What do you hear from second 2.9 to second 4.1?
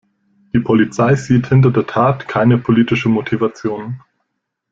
Motivation.